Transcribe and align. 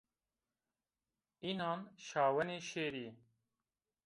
Înan 1.49 1.79
şawenê 2.05 2.57
şêrî 2.69 3.07